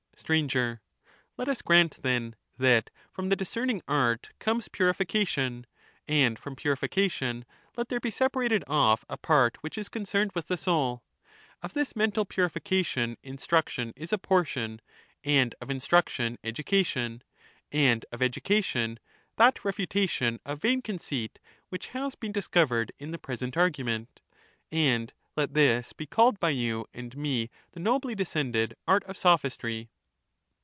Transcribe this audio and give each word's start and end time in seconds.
Str. 0.21 0.33
Let 1.37 1.49
us 1.49 1.63
grant, 1.63 1.97
then, 2.03 2.35
that 2.59 2.91
from 3.11 3.27
the 3.29 3.35
discerning 3.35 3.81
art 3.87 4.29
comes 4.39 4.65
Recapitu 4.65 4.71
purification, 4.77 5.65
and 6.07 6.37
from 6.37 6.55
purification 6.55 7.43
let 7.75 7.89
there 7.89 7.99
be 7.99 8.11
separated 8.11 8.63
off 8.67 9.03
a 9.09 9.17
^^<*°* 9.17 9.21
part 9.23 9.57
which 9.61 9.79
is 9.79 9.89
concerned 9.89 10.31
with 10.35 10.45
the 10.45 10.57
soul; 10.57 11.01
of 11.63 11.73
this 11.73 11.95
mental 11.95 12.23
purifi 12.23 12.63
cation 12.63 13.17
instruction 13.23 13.93
is 13.97 14.13
a 14.13 14.17
portion, 14.19 14.79
and 15.23 15.55
of 15.59 15.71
instruction 15.71 16.37
education, 16.43 17.23
and 17.71 18.05
of 18.11 18.21
education, 18.21 18.99
that 19.37 19.65
refutation 19.65 20.39
of 20.45 20.61
vain 20.61 20.83
conceit 20.83 21.39
which 21.69 21.87
has 21.87 22.13
| 22.15 22.15
been 22.15 22.31
discovered 22.31 22.91
in 22.99 23.09
the 23.09 23.17
present 23.17 23.57
argument; 23.57 24.21
and 24.71 25.13
let 25.35 25.55
this 25.55 25.93
be 25.93 26.05
\ 26.05 26.05
called 26.05 26.39
by 26.39 26.51
you 26.51 26.85
and 26.93 27.17
me 27.17 27.49
the 27.71 27.79
nobly 27.79 28.13
descended 28.13 28.75
art 28.87 29.03
of 29.05 29.17
Sophistry. 29.17 29.89